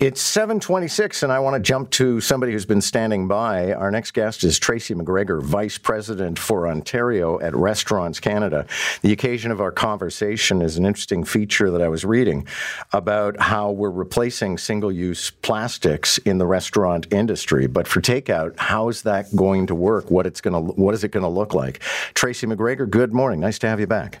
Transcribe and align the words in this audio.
It's 0.00 0.20
726, 0.20 1.24
and 1.24 1.32
I 1.32 1.40
want 1.40 1.54
to 1.54 1.60
jump 1.60 1.90
to 1.90 2.20
somebody 2.20 2.52
who's 2.52 2.64
been 2.64 2.80
standing 2.80 3.26
by. 3.26 3.72
Our 3.72 3.90
next 3.90 4.12
guest 4.12 4.44
is 4.44 4.56
Tracy 4.56 4.94
Macgregor, 4.94 5.40
Vice 5.40 5.76
President 5.76 6.38
for 6.38 6.68
Ontario 6.68 7.40
at 7.40 7.52
Restaurants 7.56 8.20
Canada. 8.20 8.64
The 9.02 9.10
occasion 9.10 9.50
of 9.50 9.60
our 9.60 9.72
conversation 9.72 10.62
is 10.62 10.76
an 10.76 10.86
interesting 10.86 11.24
feature 11.24 11.68
that 11.72 11.82
I 11.82 11.88
was 11.88 12.04
reading 12.04 12.46
about 12.92 13.40
how 13.40 13.72
we're 13.72 13.90
replacing 13.90 14.58
single 14.58 14.92
use 14.92 15.30
plastics 15.30 16.18
in 16.18 16.38
the 16.38 16.46
restaurant 16.46 17.12
industry. 17.12 17.66
But 17.66 17.88
for 17.88 18.00
takeout, 18.00 18.56
how 18.56 18.88
is 18.90 19.02
that 19.02 19.34
going 19.34 19.66
to 19.66 19.74
work? 19.74 20.12
What, 20.12 20.26
it's 20.26 20.40
gonna, 20.40 20.60
what 20.60 20.94
is 20.94 21.02
it 21.02 21.10
going 21.10 21.24
to 21.24 21.28
look 21.28 21.54
like? 21.54 21.80
Tracy 22.14 22.46
Macgregor, 22.46 22.86
good 22.86 23.12
morning. 23.12 23.40
Nice 23.40 23.58
to 23.58 23.68
have 23.68 23.80
you 23.80 23.88
back. 23.88 24.20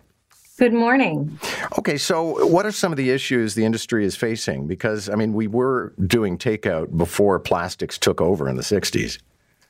Good 0.58 0.72
morning. 0.72 1.38
Okay, 1.78 1.96
so 1.96 2.44
what 2.46 2.66
are 2.66 2.72
some 2.72 2.92
of 2.92 2.96
the 2.96 3.10
issues 3.10 3.54
the 3.54 3.64
industry 3.64 4.04
is 4.04 4.16
facing? 4.16 4.66
Because, 4.66 5.08
I 5.08 5.14
mean, 5.14 5.32
we 5.32 5.46
were 5.46 5.94
doing 6.04 6.36
takeout 6.36 6.96
before 6.96 7.38
plastics 7.38 7.96
took 7.96 8.20
over 8.20 8.48
in 8.48 8.56
the 8.56 8.62
60s. 8.62 9.20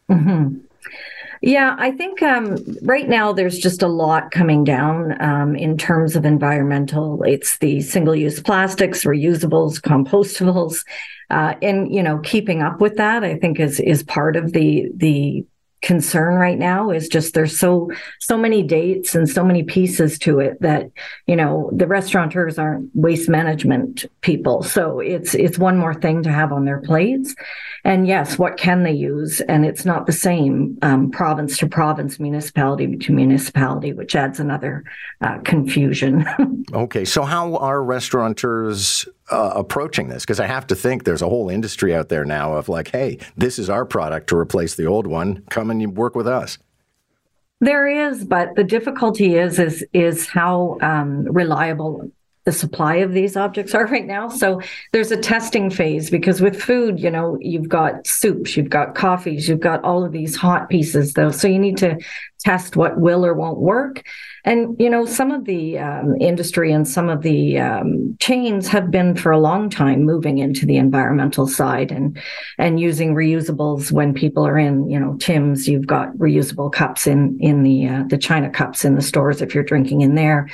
Mm-hmm. 0.08 0.58
Yeah, 1.42 1.76
I 1.78 1.92
think 1.92 2.22
um, 2.22 2.56
right 2.82 3.06
now 3.06 3.34
there's 3.34 3.58
just 3.58 3.82
a 3.82 3.86
lot 3.86 4.30
coming 4.30 4.64
down 4.64 5.20
um, 5.22 5.54
in 5.54 5.76
terms 5.76 6.16
of 6.16 6.24
environmental. 6.24 7.22
It's 7.22 7.58
the 7.58 7.82
single-use 7.82 8.40
plastics, 8.40 9.04
reusables, 9.04 9.80
compostables, 9.82 10.86
uh, 11.28 11.54
and 11.60 11.94
you 11.94 12.02
know, 12.02 12.18
keeping 12.20 12.62
up 12.62 12.80
with 12.80 12.96
that, 12.96 13.24
I 13.24 13.36
think 13.36 13.60
is 13.60 13.78
is 13.78 14.02
part 14.02 14.36
of 14.36 14.52
the 14.52 14.90
the 14.96 15.44
concern 15.80 16.34
right 16.34 16.58
now 16.58 16.90
is 16.90 17.08
just 17.08 17.34
there's 17.34 17.58
so 17.58 17.90
so 18.18 18.36
many 18.36 18.62
dates 18.62 19.14
and 19.14 19.28
so 19.28 19.44
many 19.44 19.62
pieces 19.62 20.18
to 20.18 20.40
it 20.40 20.60
that 20.60 20.90
you 21.26 21.36
know 21.36 21.70
the 21.72 21.86
restaurateurs 21.86 22.58
aren't 22.58 22.90
waste 22.94 23.28
management 23.28 24.04
people. 24.20 24.62
So 24.62 24.98
it's 24.98 25.34
it's 25.34 25.58
one 25.58 25.78
more 25.78 25.94
thing 25.94 26.22
to 26.24 26.32
have 26.32 26.52
on 26.52 26.64
their 26.64 26.80
plates. 26.80 27.34
And 27.84 28.06
yes 28.06 28.38
what 28.38 28.56
can 28.56 28.82
they 28.82 28.92
use? 28.92 29.40
And 29.42 29.64
it's 29.64 29.84
not 29.84 30.06
the 30.06 30.12
same 30.12 30.78
um, 30.82 31.10
province 31.10 31.56
to 31.58 31.68
province 31.68 32.18
municipality 32.18 32.96
to 32.96 33.12
municipality 33.12 33.92
which 33.92 34.16
adds 34.16 34.40
another 34.40 34.84
uh, 35.20 35.38
confusion. 35.44 36.26
Okay 36.72 37.04
so 37.04 37.22
how 37.22 37.56
are 37.56 37.82
restaurateurs 37.82 39.08
uh, 39.30 39.52
approaching 39.54 40.08
this? 40.08 40.24
Because 40.24 40.40
I 40.40 40.46
have 40.46 40.66
to 40.68 40.74
think 40.74 41.04
there's 41.04 41.22
a 41.22 41.28
whole 41.28 41.48
industry 41.48 41.94
out 41.94 42.08
there 42.08 42.24
now 42.24 42.54
of 42.54 42.68
like, 42.68 42.88
hey, 42.88 43.18
this 43.36 43.58
is 43.58 43.70
our 43.70 43.84
product 43.84 44.28
to 44.28 44.36
replace 44.36 44.74
the 44.74 44.86
old 44.86 45.06
one. 45.06 45.44
Come 45.50 45.70
and 45.70 45.96
work 45.96 46.14
with 46.14 46.26
us. 46.26 46.58
There 47.60 47.88
is, 47.88 48.24
but 48.24 48.54
the 48.54 48.62
difficulty 48.62 49.34
is 49.34 49.58
is 49.58 49.84
is 49.92 50.28
how 50.28 50.78
um, 50.80 51.24
reliable 51.24 52.10
the 52.48 52.52
supply 52.52 52.96
of 52.96 53.12
these 53.12 53.36
objects 53.36 53.74
are 53.74 53.86
right 53.94 54.06
now. 54.06 54.28
So 54.28 54.62
there's 54.92 55.10
a 55.10 55.16
testing 55.16 55.68
phase 55.70 56.08
because 56.08 56.40
with 56.40 56.60
food, 56.60 56.98
you 56.98 57.10
know, 57.10 57.36
you've 57.40 57.68
got 57.68 58.06
soups, 58.06 58.56
you've 58.56 58.70
got 58.70 58.94
coffees, 58.94 59.48
you've 59.48 59.60
got 59.60 59.84
all 59.84 60.04
of 60.04 60.12
these 60.12 60.34
hot 60.34 60.70
pieces 60.70 61.12
though. 61.12 61.30
So 61.30 61.46
you 61.46 61.58
need 61.58 61.76
to 61.78 61.98
test 62.48 62.76
what 62.76 62.98
will 62.98 63.26
or 63.26 63.34
won't 63.34 63.58
work. 63.58 64.02
And, 64.44 64.74
you 64.78 64.88
know, 64.88 65.04
some 65.04 65.30
of 65.30 65.44
the 65.44 65.78
um, 65.78 66.16
industry 66.18 66.72
and 66.72 66.88
some 66.88 67.10
of 67.10 67.20
the 67.20 67.58
um, 67.58 68.16
chains 68.20 68.68
have 68.68 68.90
been 68.90 69.14
for 69.16 69.30
a 69.32 69.38
long 69.38 69.68
time 69.68 70.04
moving 70.04 70.38
into 70.38 70.64
the 70.64 70.78
environmental 70.78 71.46
side 71.46 71.92
and, 71.92 72.18
and 72.56 72.80
using 72.80 73.14
reusables 73.14 73.92
when 73.92 74.14
people 74.14 74.46
are 74.46 74.58
in, 74.58 74.88
you 74.88 74.98
know, 74.98 75.14
Tim's, 75.18 75.68
you've 75.68 75.86
got 75.86 76.08
reusable 76.16 76.72
cups 76.72 77.06
in, 77.06 77.36
in 77.38 77.64
the, 77.64 77.86
uh, 77.86 78.04
the 78.08 78.16
China 78.16 78.48
cups 78.48 78.82
in 78.82 78.94
the 78.94 79.02
stores 79.02 79.42
if 79.42 79.54
you're 79.54 79.70
drinking 79.72 80.00
in 80.00 80.14
there. 80.14 80.48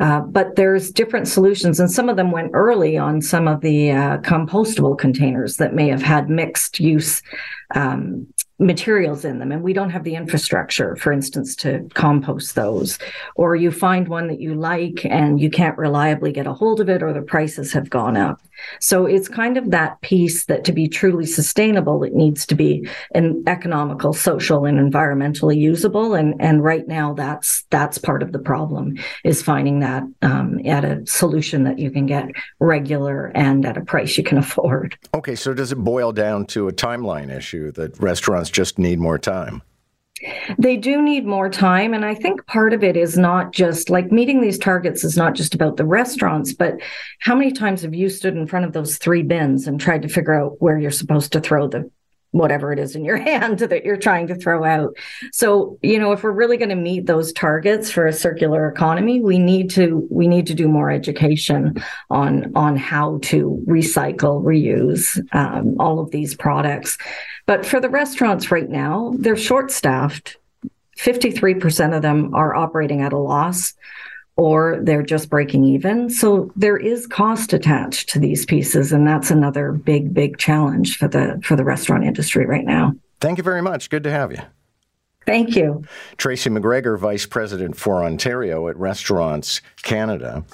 Uh, 0.00 0.20
but 0.20 0.56
there's 0.56 0.90
different 0.90 1.28
solutions, 1.28 1.78
and 1.78 1.88
some 1.88 2.08
of 2.08 2.16
them 2.16 2.32
went 2.32 2.50
early 2.52 2.98
on 2.98 3.22
some 3.22 3.46
of 3.46 3.60
the 3.60 3.92
uh, 3.92 4.18
compostable 4.18 4.98
containers 4.98 5.56
that 5.58 5.72
may 5.72 5.88
have 5.88 6.02
had 6.02 6.28
mixed 6.28 6.80
use 6.80 7.22
um, 7.76 8.26
materials 8.64 9.24
in 9.24 9.38
them 9.38 9.52
and 9.52 9.62
we 9.62 9.72
don't 9.72 9.90
have 9.90 10.04
the 10.04 10.14
infrastructure 10.14 10.96
for 10.96 11.12
instance 11.12 11.54
to 11.56 11.88
compost 11.94 12.54
those. 12.54 12.98
Or 13.36 13.54
you 13.54 13.70
find 13.70 14.08
one 14.08 14.28
that 14.28 14.40
you 14.40 14.54
like 14.54 15.04
and 15.04 15.40
you 15.40 15.50
can't 15.50 15.78
reliably 15.78 16.32
get 16.32 16.46
a 16.46 16.52
hold 16.52 16.80
of 16.80 16.88
it 16.88 17.02
or 17.02 17.12
the 17.12 17.22
prices 17.22 17.72
have 17.72 17.90
gone 17.90 18.16
up 18.16 18.40
so 18.80 19.06
it's 19.06 19.28
kind 19.28 19.56
of 19.56 19.70
that 19.70 20.00
piece 20.00 20.44
that 20.46 20.64
to 20.64 20.72
be 20.72 20.88
truly 20.88 21.26
sustainable 21.26 22.02
it 22.04 22.14
needs 22.14 22.44
to 22.46 22.54
be 22.54 22.88
an 23.14 23.42
economical 23.46 24.12
social 24.12 24.64
and 24.64 24.78
environmentally 24.78 25.56
usable 25.56 26.14
and 26.14 26.34
and 26.40 26.62
right 26.62 26.88
now 26.88 27.14
that's 27.14 27.62
that's 27.70 27.98
part 27.98 28.22
of 28.22 28.32
the 28.32 28.38
problem 28.38 28.94
is 29.24 29.42
finding 29.42 29.80
that 29.80 30.02
um, 30.22 30.58
at 30.66 30.84
a 30.84 31.04
solution 31.06 31.64
that 31.64 31.78
you 31.78 31.90
can 31.90 32.06
get 32.06 32.28
regular 32.58 33.26
and 33.34 33.64
at 33.64 33.76
a 33.76 33.84
price 33.84 34.18
you 34.18 34.24
can 34.24 34.38
afford 34.44 34.96
okay 35.14 35.34
so 35.34 35.54
does 35.54 35.72
it 35.72 35.76
boil 35.76 36.12
down 36.12 36.44
to 36.44 36.68
a 36.68 36.72
timeline 36.72 37.34
issue 37.34 37.70
that 37.72 37.98
restaurants 38.00 38.24
restaurants 38.24 38.50
just 38.50 38.78
need 38.78 38.98
more 38.98 39.18
time? 39.18 39.62
They 40.58 40.76
do 40.76 41.02
need 41.02 41.26
more 41.26 41.48
time. 41.48 41.94
And 41.94 42.04
I 42.04 42.14
think 42.14 42.46
part 42.46 42.72
of 42.72 42.84
it 42.84 42.96
is 42.96 43.16
not 43.16 43.52
just 43.52 43.90
like 43.90 44.12
meeting 44.12 44.40
these 44.40 44.58
targets 44.58 45.04
is 45.04 45.16
not 45.16 45.34
just 45.34 45.54
about 45.54 45.76
the 45.76 45.86
restaurants, 45.86 46.52
but 46.52 46.74
how 47.20 47.34
many 47.34 47.52
times 47.52 47.82
have 47.82 47.94
you 47.94 48.08
stood 48.08 48.36
in 48.36 48.46
front 48.46 48.64
of 48.64 48.72
those 48.72 48.98
three 48.98 49.22
bins 49.22 49.66
and 49.66 49.80
tried 49.80 50.02
to 50.02 50.08
figure 50.08 50.34
out 50.34 50.60
where 50.60 50.78
you're 50.78 50.90
supposed 50.90 51.32
to 51.32 51.40
throw 51.40 51.68
the 51.68 51.90
whatever 52.34 52.72
it 52.72 52.80
is 52.80 52.96
in 52.96 53.04
your 53.04 53.16
hand 53.28 53.60
that 53.60 53.84
you're 53.84 53.96
trying 53.96 54.26
to 54.26 54.34
throw 54.34 54.64
out. 54.64 54.96
So, 55.32 55.78
you 55.82 55.98
know, 55.98 56.12
if 56.12 56.22
we're 56.24 56.32
really 56.32 56.56
going 56.56 56.70
to 56.70 56.74
meet 56.74 57.06
those 57.06 57.32
targets 57.32 57.90
for 57.90 58.06
a 58.06 58.12
circular 58.12 58.68
economy, 58.68 59.20
we 59.20 59.38
need 59.38 59.70
to 59.70 60.06
we 60.10 60.26
need 60.26 60.46
to 60.48 60.54
do 60.54 60.68
more 60.68 60.90
education 60.90 61.82
on 62.10 62.52
on 62.56 62.76
how 62.76 63.20
to 63.22 63.64
recycle, 63.66 64.42
reuse 64.42 65.16
um, 65.34 65.76
all 65.78 66.00
of 66.00 66.10
these 66.10 66.34
products. 66.34 66.98
But 67.46 67.66
for 67.66 67.80
the 67.80 67.90
restaurants 67.90 68.50
right 68.50 68.68
now, 68.68 69.14
they're 69.18 69.36
short 69.36 69.70
staffed. 69.70 70.36
53% 70.98 71.94
of 71.94 72.02
them 72.02 72.34
are 72.34 72.54
operating 72.54 73.02
at 73.02 73.12
a 73.12 73.18
loss 73.18 73.74
or 74.36 74.80
they're 74.82 75.02
just 75.02 75.30
breaking 75.30 75.64
even. 75.64 76.10
So 76.10 76.50
there 76.56 76.76
is 76.76 77.06
cost 77.06 77.52
attached 77.52 78.08
to 78.10 78.18
these 78.18 78.44
pieces, 78.44 78.92
and 78.92 79.06
that's 79.06 79.30
another 79.30 79.72
big, 79.72 80.12
big 80.12 80.38
challenge 80.38 80.96
for 80.96 81.08
the 81.08 81.40
for 81.44 81.56
the 81.56 81.64
restaurant 81.64 82.04
industry 82.04 82.46
right 82.46 82.64
now. 82.64 82.94
Thank 83.20 83.38
you 83.38 83.44
very 83.44 83.62
much. 83.62 83.90
Good 83.90 84.02
to 84.04 84.10
have 84.10 84.32
you. 84.32 84.38
Thank 85.26 85.56
you. 85.56 85.84
Tracy 86.16 86.50
Macgregor, 86.50 86.96
Vice 86.96 87.26
President 87.26 87.76
for 87.76 88.04
Ontario 88.04 88.68
at 88.68 88.76
Restaurants 88.76 89.60
Canada. 89.82 90.44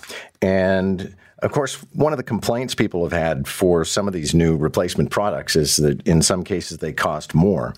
And 0.41 1.15
of 1.43 1.53
course, 1.53 1.77
one 1.95 2.13
of 2.13 2.19
the 2.19 2.23
complaints 2.23 2.75
people 2.75 3.03
have 3.03 3.13
had 3.13 3.49
for 3.49 3.85
some 3.85 4.07
of 4.07 4.13
these 4.13 4.35
new 4.35 4.57
replacement 4.57 5.11
products 5.11 5.57
is 5.57 5.77
that 5.79 6.07
in 6.07 6.23
some 6.23 6.45
cases 6.45 6.79
they 6.79 6.93
cost 6.93 7.35
more. 7.35 7.75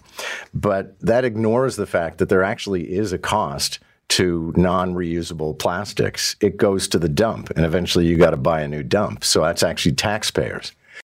But 0.52 0.98
that 1.00 1.24
ignores 1.24 1.76
the 1.76 1.86
fact 1.86 2.18
that 2.18 2.28
there 2.28 2.42
actually 2.42 2.92
is 2.92 3.12
a 3.12 3.18
cost 3.18 3.78
to 4.08 4.52
non 4.56 4.94
reusable 4.94 5.58
plastics, 5.58 6.36
it 6.40 6.58
goes 6.58 6.86
to 6.88 6.98
the 6.98 7.08
dump, 7.08 7.50
and 7.56 7.64
eventually 7.64 8.06
you 8.06 8.16
got 8.16 8.30
to 8.30 8.36
buy 8.36 8.60
a 8.60 8.68
new 8.68 8.82
dump. 8.82 9.24
So 9.24 9.42
that's 9.42 9.62
actually 9.62 9.94
taxpayers. 9.94 10.72